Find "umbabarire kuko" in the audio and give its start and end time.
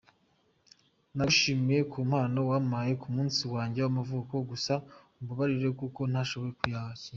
5.21-6.01